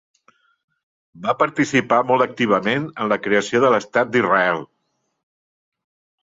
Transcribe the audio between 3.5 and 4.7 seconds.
de l'Estat d'Israel.